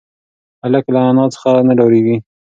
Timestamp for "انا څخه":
1.09-1.51